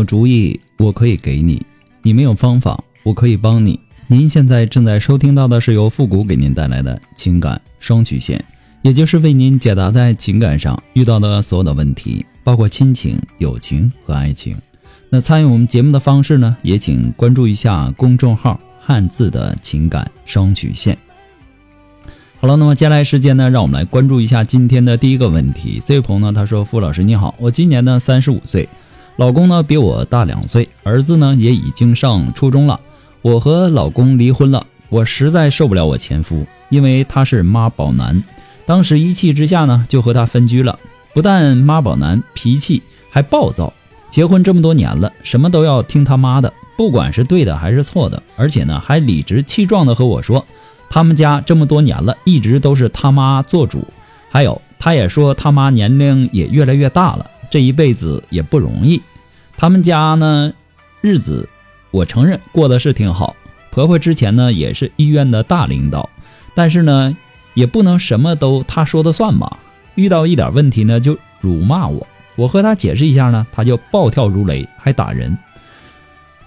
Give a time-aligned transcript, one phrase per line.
[0.00, 1.60] 有主意，我可以给你；
[2.02, 3.78] 你没有方法，我可以帮你。
[4.06, 8.42] 您现在正在收听到的是由复古给您带来的情感双曲线，
[8.80, 14.56] 也就是为您解答在情感上遇到的所有的问题，包括亲情、友情和爱情。
[15.10, 20.96] 那参与我们节目的方式呢，也请关注一下公众号“汉字的情感双曲线”。
[22.40, 25.78] 好了，那么接下来时间呢，让我们来关注一下今天的第一个问题。
[25.84, 28.66] 这位朋友呢，他说：“傅老师你好，我今年呢三十五岁。”
[29.20, 32.80] 老公呢比我大两岁，儿子呢也已经上初中了。
[33.20, 38.24] 我和老公离婚了，我实在受不了我前夫，因为他是妈宝男。
[38.64, 40.78] 当时一气之下呢就和他分居了。
[41.12, 43.70] 不但妈宝男脾气还暴躁，
[44.08, 48.22] 结婚这么多年了，什么都要听他妈的，不管是对的还是错的。
[48.36, 50.42] 而且呢还理直气壮的和我说，
[50.88, 53.86] 他们家这么多年了，一直都是他妈做主。
[54.30, 59.02] 还有他也说他妈年龄也越来越大了，这一辈子也不容易。
[59.60, 60.54] 他们家呢，
[61.02, 61.46] 日子
[61.90, 63.36] 我承认过得是挺好。
[63.70, 66.08] 婆婆之前呢也是医院的大领导，
[66.54, 67.14] 但是呢
[67.52, 69.58] 也不能什么都她说的算吧。
[69.96, 75.36] 遇到一点问题呢就辱骂我，我和她解释一下呢，她就暴跳如雷，还打人。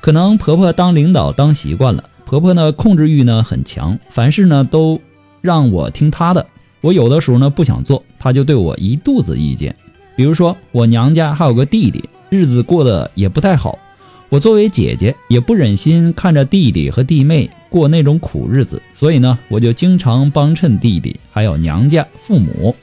[0.01, 4.99] 可能婆婆当领导当习惯了，婆婆呢控制欲呢很强，凡事呢都
[5.39, 6.47] 让我听她的。
[6.81, 9.75] 我有的时候呢不想做，她就对我一肚子意见。
[10.15, 12.09] 比如说我娘家还有个弟弟。
[12.33, 13.77] 日子过得也不太好，
[14.27, 22.75] 我作为姐姐也不忍心看着弟弟和弟妹过那种苦日子，所以呢，我就经常帮衬弟弟，还有娘家父母。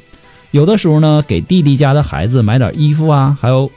[0.53, 3.69] 有的时候呢，给弟弟家的孩子买点衣服啊，还有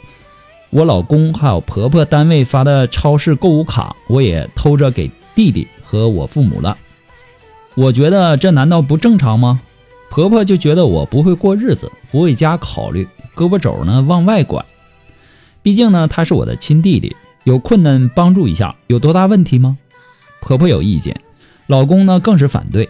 [0.70, 6.78] 我老公还有婆婆单位发的超市购物卡，我也偷着给弟弟和我父母了。
[7.74, 9.60] 我觉得这难道不正常吗？
[10.12, 14.64] 婆婆就觉得我不会过日子，不为家考虑，胳膊肘呢往外拐。
[15.64, 17.16] 毕竟呢，他是我的亲弟弟，
[17.46, 19.78] 有困难帮助一下，有多大问题吗？
[20.42, 21.22] 婆婆有意见，
[21.68, 22.90] 老公呢更是反对，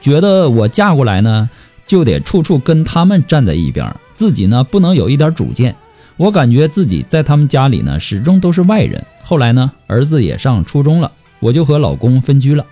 [0.00, 1.48] 觉得我嫁过来呢
[1.86, 5.76] 就得处处跟他们站在一边，自己呢不能有一点主见。
[6.16, 9.04] 我感觉自己在他们家里呢始终都是外人。
[9.22, 12.66] 后来呢，儿子也上初中了，我就和老公分居了。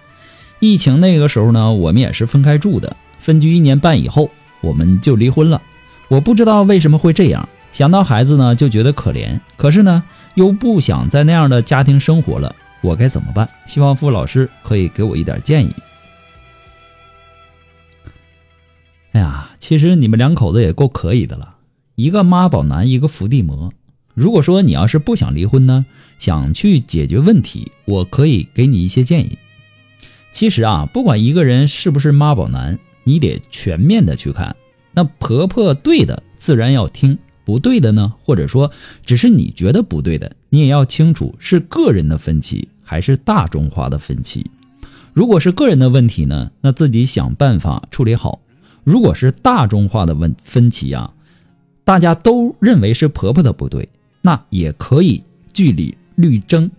[0.59, 2.97] 疫情那个时候呢，我们也是分开住的。
[3.21, 4.29] 分居一年半以后，
[4.61, 5.63] 我们就离婚了。
[6.09, 7.49] 我不知道为什么会这样。
[7.73, 10.03] 想到孩子呢，就觉得可怜，可是呢，
[10.35, 13.49] 又不想在那样的家庭生活了，我该怎么办？
[13.67, 15.75] 希望付老师可以给我一点建议。
[19.13, 21.57] 哎呀，其实你们两口子也够可以的了，
[21.95, 23.73] 一个妈宝男，一个伏地魔。
[24.15, 25.87] 如果说你要是不想离婚呢，
[26.19, 29.39] 想去解决问题，我可以给你一些建议。
[30.33, 34.55] 其实啊，不管一个人是不是妈宝男，你得全面的去看。
[34.93, 37.17] 那婆婆对的，自然要听。
[37.50, 38.71] 不对的呢，或者说
[39.05, 44.49] 只是你觉得不对的，你也要清楚是个人的分歧还是大众化的分歧。
[45.12, 48.39] 如果是个人的问题呢，那自己想办法处理好；
[48.84, 51.12] 如果是大众化的问分歧啊，
[51.83, 53.89] 大家都认为是婆婆的不对，
[54.22, 56.71] 那也可以据理力争，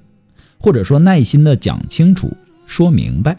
[0.57, 2.31] 或者说耐心的讲清楚、
[2.65, 3.35] 说明白。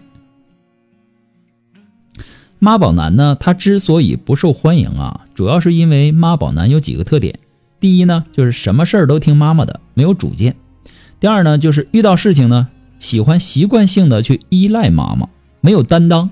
[2.64, 7.40] 妈宝男呢，他之所以不受欢迎啊，主要是因为妈宝男有几个特点。
[7.80, 10.52] 第一呢，就是什么事儿都听妈妈的，没有主见；
[11.18, 12.68] 第二呢，就是遇到事情呢，
[13.00, 15.28] 喜欢习惯性的去依赖妈妈，
[15.60, 16.28] 没有担当；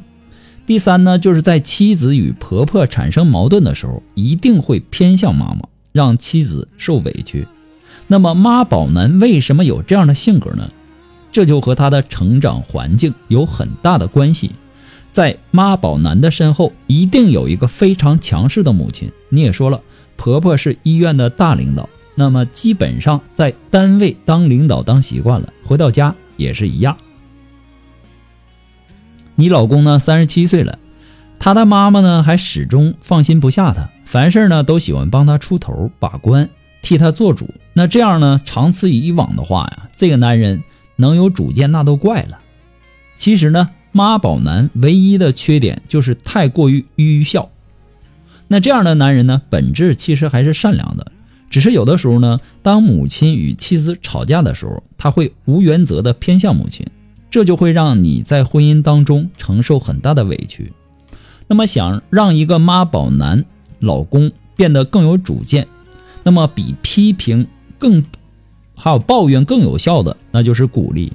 [0.69, 7.49] 第三呢，就是在妻子与婆婆产生矛盾的时候，一定会偏向妈妈，让妻子受委屈。
[8.07, 10.71] 那么妈宝男为什么有这样的性格呢？
[11.33, 14.53] 这就和他的成长环境有很大的关系。
[15.10, 19.10] 在妈宝男的身后，一定有一个非常强势的母亲。
[19.28, 19.80] 你也说了，
[20.16, 26.97] 婆婆是医院的大领导，那么基本上在单位当领导当习惯了，回到家也是一样。
[29.34, 30.78] 你老公呢，三十七岁了，
[31.41, 36.48] 他的妈妈呢还始终放心不下他，凡事呢都喜欢帮他出头、把关，
[36.83, 37.53] 替他做主。
[37.72, 40.63] 那这样呢，长此以往的话呀，这个男人
[40.95, 42.39] 能有主见那都怪了。
[43.16, 43.71] 其实呢。
[43.92, 47.51] 妈宝男唯一的缺点就是太过于愚孝。
[48.48, 51.13] 那这样的男人呢，本质其实还是善良的，
[51.48, 56.87] 只是有的时候呢，当母亲与妻子吵架的时候，他会无原则的偏向母亲，
[57.31, 60.72] 这就会让你在婚姻当中承受很大的委屈。
[61.47, 63.45] 那么，想让一个妈宝男
[63.78, 65.66] 老公变得更有主见，
[66.22, 67.47] 那么比批评
[67.78, 68.04] 更
[68.75, 71.13] 还有抱怨更有效的，那就是鼓励，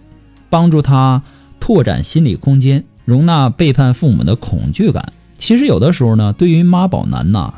[0.49, 1.21] 帮助他。
[1.65, 5.13] 拓展心理空间，容纳背叛父母的恐惧感。
[5.35, 7.55] 其实有的时候呢，对于妈宝男呐，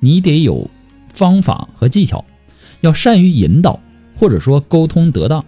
[0.00, 0.70] 你得有
[1.14, 2.26] 方法和技巧，
[2.82, 3.80] 要善于引导，
[4.14, 5.42] 或者说沟通得当，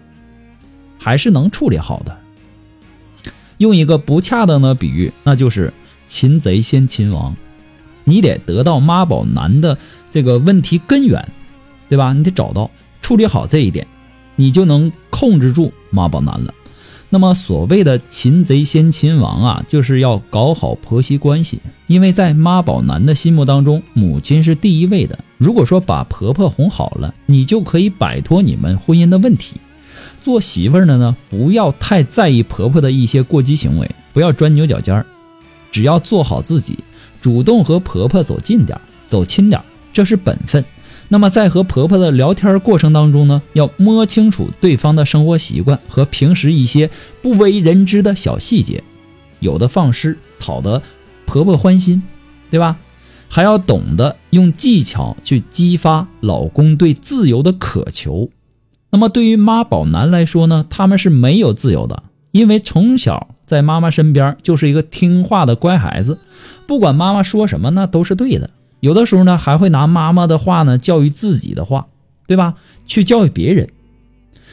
[0.98, 2.16] 还是能处理好的。
[3.58, 5.70] 用一个不恰当的比喻，那就是
[6.06, 7.36] 擒贼先擒王。
[8.04, 9.76] 你得得到妈宝男的
[10.10, 11.28] 这个问题根源，
[11.90, 12.14] 对吧？
[12.14, 12.70] 你得找到，
[13.02, 13.86] 处理好这一点，
[14.36, 16.54] 你就能控制住妈宝男了。
[17.12, 21.58] 那么所谓的擒贼先擒王啊，就是要搞好婆媳关系。
[21.88, 25.18] 因为在妈宝男的心目当中，母亲是第一位的。
[25.36, 29.56] 如果说把婆婆哄好了，你就可以摆脱你们婚姻的问题。
[30.22, 35.04] 做媳妇儿的呢，不要太在意婆婆的一些过激行为，不要钻牛角尖儿，
[35.72, 36.78] 只要做好自己，
[37.20, 40.64] 主动和婆婆走近点儿，走亲点儿，这是本分。
[41.12, 46.88] 那么在和婆婆的聊天过程当中呢，要摸清楚对方的生活习惯和平时一些
[47.20, 48.84] 不为人知的小细节，
[49.40, 50.80] 有的放矢，讨得
[51.26, 52.00] 婆婆欢心，
[52.48, 52.76] 对吧？
[53.28, 58.30] 还要懂得用技巧去激发老公对自由的渴求。
[58.90, 66.18] 那么对于妈宝男来说呢，他们是没有自由的，因为从小在妈妈身边就是一个听话的乖孩子，
[66.68, 68.50] 不管妈妈说什么，那都是对的。
[68.80, 71.86] 有的时候呢，还会拿妈妈的话呢教育自己的话，
[72.26, 72.54] 对吧？
[72.84, 73.68] 去教育别人。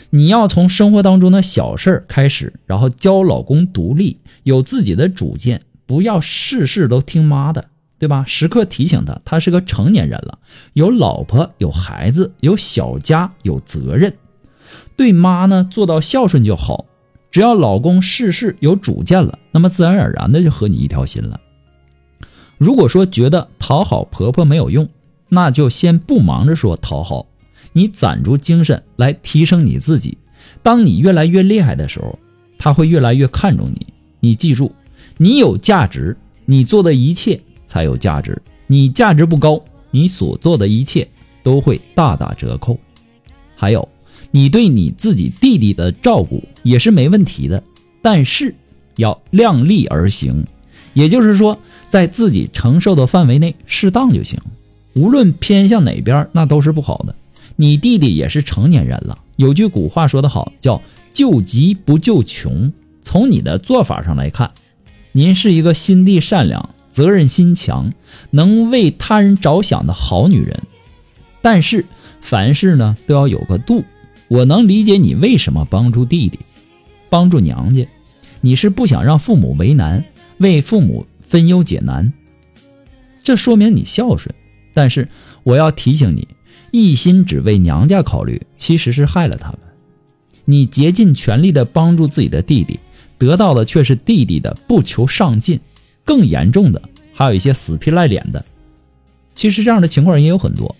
[0.09, 7.65] 你要从生活当中的小事儿开始，然后教老公独立，有自己的主见，不要事事都听妈的，
[7.99, 8.23] 对吧？
[8.25, 10.39] 时刻提醒他，他是个成年人了，
[10.73, 14.13] 有老婆，有孩子，有小家，有责任。
[14.95, 16.85] 对妈呢做到孝顺就好。
[17.29, 21.39] 只要老公事事有主见了，那么自然而然的就和你一条心了。
[22.57, 24.89] 如果说觉得讨好婆婆没有用，
[25.29, 27.27] 那就先不忙着说讨好，
[27.73, 30.17] 你攒足精神来提升你自己。
[30.63, 32.17] 当你越来越厉害的时候，
[32.57, 33.85] 她会越来越看重你。
[34.19, 34.71] 你记住，
[35.17, 38.41] 你有价值，你做的一切才有价值。
[38.65, 39.61] 你价值不高，
[39.91, 41.07] 你所做的一切
[41.43, 42.79] 都会大打折扣。
[43.55, 43.87] 还有，
[44.31, 47.63] 你对你自己弟弟的照顾也是没问题的，
[48.01, 48.53] 但是
[48.95, 50.45] 要量力而行。
[50.97, 51.57] 也就是说。
[51.89, 54.37] 在自己承受的范围内，适当就行。
[54.93, 57.15] 无论偏向哪边，那都是不好的。
[57.55, 59.17] 你弟弟也是成年人了。
[59.37, 60.81] 有句古话说得好，叫
[61.15, 62.73] “救急不救穷”。
[63.01, 64.51] 从你的做法上来看，
[65.13, 67.93] 您是一个心地善良、责任心强、
[68.31, 70.61] 能为他人着想的好女人。
[71.41, 71.85] 但是
[72.19, 73.85] 凡事呢都要有个度。
[74.27, 76.37] 我能理解你为什么帮助弟弟，
[77.09, 77.87] 帮助娘家，
[78.41, 80.03] 你是不想让父母为难，
[80.39, 81.05] 为父母。
[81.29, 82.13] 分忧解难，
[83.21, 84.33] 这说明你孝顺。
[84.73, 85.09] 但是
[85.43, 86.25] 我要提醒你，
[86.71, 89.59] 一心只为娘家考虑，其实是害了他们。
[90.45, 92.79] 你竭尽全力的帮助自己的弟弟，
[93.17, 95.59] 得到的却是弟弟的不求上进。
[96.05, 96.81] 更严重的，
[97.13, 98.45] 还有一些死皮赖脸的。
[99.35, 100.77] 其实这样的情况也有很多。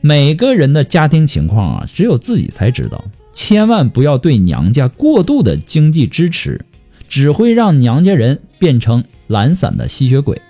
[0.00, 3.04] 每个人的家庭情况啊，只有自己才知道。
[3.32, 6.64] 千万不要对娘家过度的经济支持，
[7.08, 9.04] 只会让娘家人变成。
[9.26, 10.40] 懒散的吸血鬼，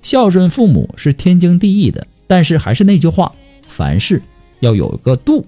[0.00, 3.34] 孝顺父母是天经地义的，但是还是那句话，
[3.66, 4.22] 凡事
[4.60, 5.44] 要有个度。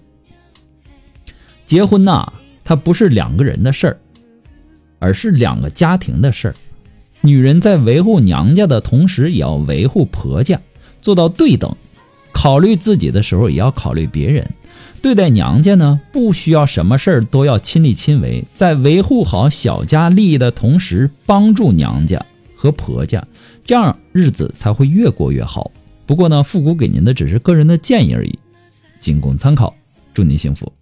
[1.64, 2.32] 结婚呐，
[2.64, 3.96] 它不是两个人的事儿，
[4.98, 6.54] 而是两个家庭的事儿。
[7.22, 10.60] 女人在维护娘家的同时，也要维护婆家，
[11.00, 11.74] 做到对等。
[12.30, 14.46] 考虑自己的时候，也要考虑别人。
[15.06, 22.20] 对待娘家呢，不需要什么事儿都要亲力亲为，在维护好小家利益的同时，帮助娘家。
[22.56, 23.24] 和婆家，
[23.64, 25.70] 这样日子才会越过越好。
[26.06, 28.36] 不过呢，复古给您的只是个人的建议而已，
[28.98, 29.72] 仅供参考。
[30.12, 30.72] 祝您幸福。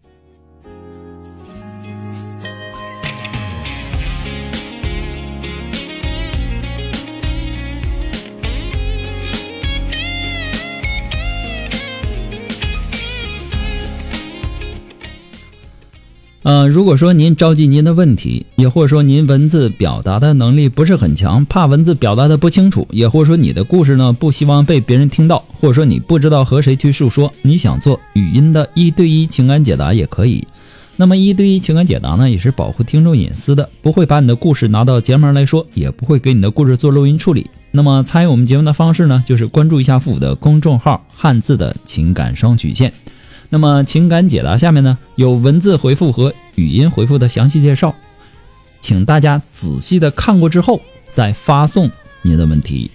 [16.45, 30.47] 呃，如果说您着急您的问题，也或者说您文字表达的能力不是很强，怕文字表达的不清楚，也或者说你的故事呢不希望被别人听到，或者说你不知道和谁去诉说，你想做语音的一对一情感解答也可以。
[30.97, 37.47] 那么一对一情感解答呢，也是保护听众隐私的，不会把你的故事拿到节目上来说，也不会给你的故事做录音处理。
[37.71, 42.93] 那么参与我们节目的方式呢，就是关注一下父母的公众号“汉字的情感双曲线”。
[43.55, 47.95] 那么情感解答下面呢，有文字回复和语音回复的详细介绍，
[48.81, 51.89] 请大家仔细的看过之后再发送
[52.23, 52.91] 您的问题。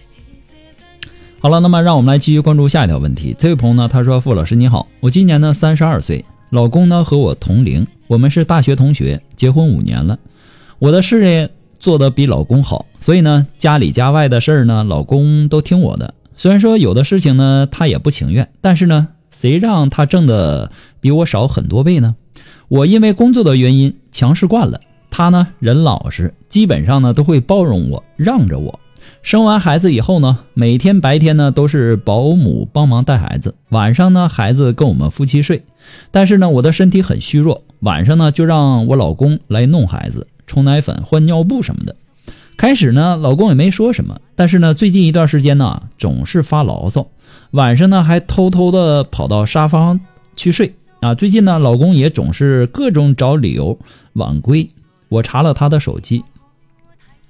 [1.39, 3.33] 好了，那么让我们来继续关注下一条问题。
[3.39, 10.19] 这位朋友呢，他说：“傅老师你好，我今年呢三十二岁。”老公呢和我同龄，我们是大学同学，结婚五年了。
[10.77, 11.49] 我的事业
[11.79, 16.13] 做得比老公好，所以呢家里家外的事儿呢，老公都听我的。
[16.35, 19.07] 虽然说有的事情呢他也不情愿，但是呢
[19.41, 20.69] 谁让他挣的
[20.99, 22.17] 比我少很多倍呢？
[22.67, 28.81] 我因为工作的原因强势惯了，他呢人老实，基本上呢都会包容我，让着我。
[29.21, 35.63] 生完孩子以后呢，每天白天呢都是保姆帮忙带孩子，晚上呢孩子跟我们夫妻睡。
[36.11, 41.95] 但是呢，我的身体很虚弱，晚上呢就让我老公来弄孩子、冲奶粉、换尿布什么的。
[42.57, 47.07] 开始呢，老公也没说什么，但是呢，最近一段时间呢，总是发牢骚，
[47.51, 49.99] 晚上呢还偷偷的跑到沙发
[50.35, 51.13] 去睡啊。
[51.13, 53.79] 最近呢，老公也总是各种找理由
[54.13, 54.69] 晚归。
[55.09, 56.23] 我查了他的手机，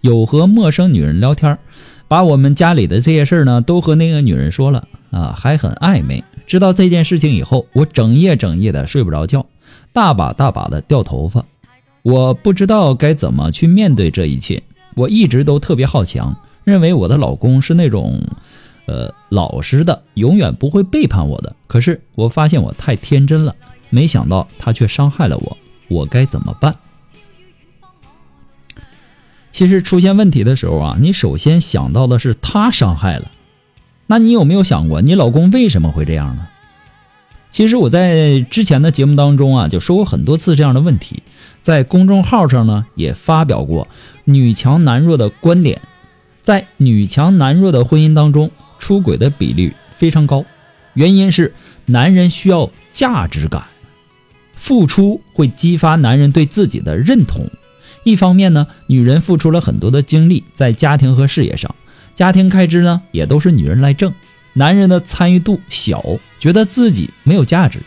[0.01, 1.57] 有和陌生女人聊天，
[2.09, 6.23] 把我们家里的这些事儿呢都和那个女人说了啊，还很暧昧。
[6.45, 9.45] 知道这件事情以后，我整夜整夜的睡不着觉，
[9.93, 11.45] 大把大把的掉头发。
[12.01, 14.61] 我不知道该怎么去面对这一切。
[14.95, 16.35] 我一直都特别好强，
[16.65, 18.21] 认为我的老公是那种，
[18.89, 21.55] 呃，老实的，永远不会背叛我的。
[21.67, 23.55] 可是我发现我太天真了，
[23.91, 25.57] 没想到他却伤害了我。
[25.89, 26.75] 我该怎么办？
[29.51, 33.29] 其实出现问题的时候啊，你首先想到的是他伤害了。
[34.07, 36.47] 那你有没有想过，你老公为什么会这样呢？
[37.51, 41.21] 其实我在之前的节目当中啊，就说过很多次这样的问题，
[41.61, 43.87] 在公众号上呢也发表过
[44.25, 45.79] “女强男弱”的观点。
[46.41, 50.43] 在女强男弱的婚姻当中，出轨的比例非常高，
[50.95, 51.53] 原因是
[51.85, 53.63] 男人需要价值感，
[54.55, 57.47] 付出会激发男人对自己的认同。
[58.03, 61.75] 一方面呢，女人付出了很多的精力在家庭和事业上。
[62.15, 64.13] 家庭开支呢，也都是女人来挣，
[64.53, 66.03] 男人的参与度小，
[66.39, 67.79] 觉得自己没有价值。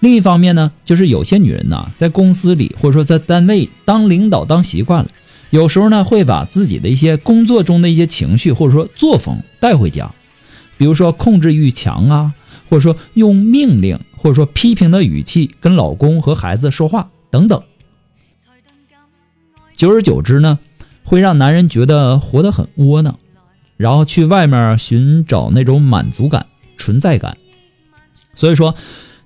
[0.00, 5.10] 另一方面呢，就是有些女人呢，在公司里或者说在单位当领导当习惯了，
[5.56, 10.14] 有时候呢，会把自己的一些工作中的一些情绪或者说作风带回家，
[10.76, 12.34] 比如说控制欲强啊，
[12.68, 17.62] 或者说用命令或者说批评的语气跟老公和孩子说话等等。
[19.74, 20.58] 久而久之呢，
[21.02, 23.18] 会让男人觉得活得很窝囊。
[23.78, 26.46] 然后去外面寻找那种满足感、
[26.76, 27.38] 存在感。
[28.34, 28.74] 所以说，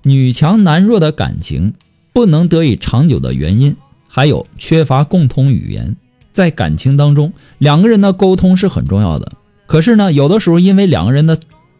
[0.03, 1.73] 女强男弱的感情
[2.13, 3.75] 不能得以长久的原因，
[4.07, 5.97] 还有缺乏共同语言。
[6.31, 9.33] 在感情当中，两个人的沟通是很重要的。
[9.67, 11.37] 可是呢，有的时候因为两个人的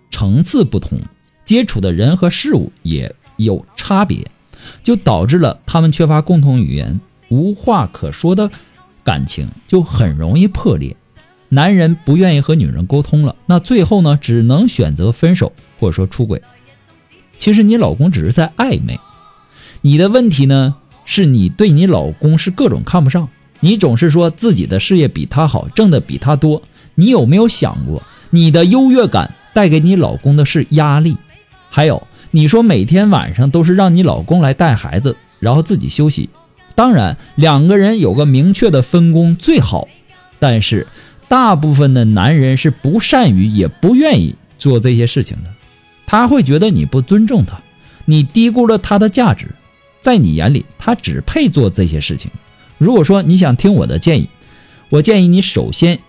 [0.09, 0.99] 层次不同，
[1.43, 4.25] 接触的人和事物也有差别，
[4.83, 8.49] 就导致了他们缺乏共同语言，无话可说的
[9.03, 10.95] 感情就很容易破裂。
[11.49, 16.41] 男人不愿意和女人沟通了，那最后呢，只能选择分手或者说出轨。
[17.37, 18.97] 其实你老公只是在暧昧，
[19.81, 23.27] 你的问题呢，是你对你老公是各种看不上，
[23.61, 26.61] 你总是说自己的事业比他好，挣的比他多。
[26.95, 31.15] 你有没有想过，你的优越感带给你老公的是压力？
[31.69, 36.29] 还有，你说每天晚上都是让你老公来带孩子，然后自己休息。
[36.75, 39.87] 当然，两个人有个明确的分工最好，
[40.37, 40.85] 但是。
[41.27, 45.51] 大部分的男人是不善于也不愿意做这些事情的，
[46.05, 47.61] 他会觉得你不尊重他，
[48.03, 49.47] 你低估了他的价值，
[50.01, 52.29] 在你眼里他只配做这些事情。
[52.81, 54.29] 如果说你想听我的建议，
[54.89, 55.99] 我建议你首先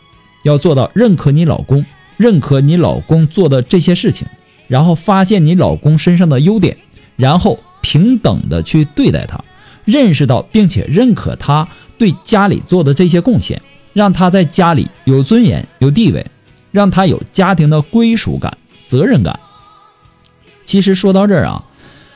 [0.43, 1.85] 要做到认可你老公，
[2.17, 4.27] 认可你老公做的这些事情，
[4.69, 6.79] 然后发现你老公身上的优点，
[7.17, 9.45] 然后平等的去对待他，
[9.85, 13.61] 认识到并且认可他对家里做的这些贡献。
[13.93, 16.25] 让他在家里有尊严、有地位，
[16.71, 19.39] 让他有家庭的归属感、责任感。
[20.65, 21.63] 其实说到这儿啊，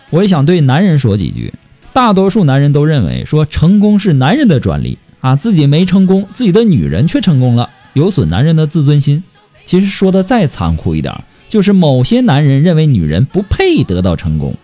[0.08, 1.52] 我也想对男人说几句。
[1.96, 9.24] 大多数男人都认为说成功是男人的专利啊，自己没成功，自己的女人却成功了，有损男人的自尊心。
[9.64, 14.54] 其实说的再残酷一点，就是某些男人认为女人不配得到成功，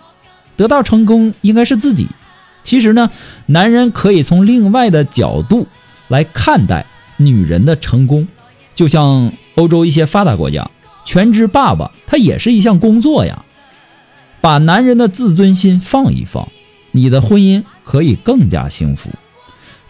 [0.59, 2.07] 得到成功应该是自己。
[2.63, 3.11] 其实呢，
[3.47, 5.67] 男人可以从另外的角度
[6.09, 6.85] 来看待。
[7.17, 8.29] 女人的成功，
[8.75, 10.71] 就像欧洲一些发达国家，
[11.07, 13.43] 全职爸爸他也是一项工作呀。
[14.43, 16.47] 把男人的自尊心放一放，
[16.93, 19.11] 你的婚姻可以更加幸福。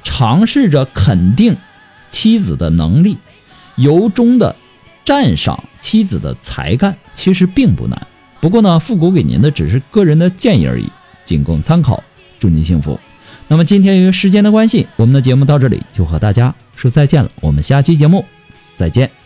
[0.03, 1.57] 尝试着肯定
[2.11, 3.19] 妻子的能力，
[3.77, 4.57] 由衷的
[5.05, 8.07] 赞赏妻子的才干，其实并不难。
[8.41, 10.91] 不过呢，复古给您的只是个人的建议而已，
[11.25, 12.03] 仅供参考。
[12.41, 12.99] 祝您幸福。
[13.47, 17.31] 那么今天由于时间的关系，我们的节目到这里就和大家说再见了。
[17.41, 18.25] 我们下期节目
[18.75, 19.22] 再见。